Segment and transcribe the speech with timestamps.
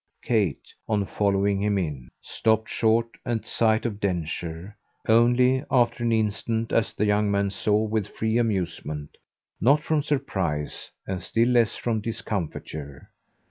[0.23, 4.75] Kate, on following him in, stopped short at sight of Densher
[5.07, 9.15] only, after an instant, as the young man saw with free amusement,
[9.59, 13.11] not from surprise and still less from discomfiture.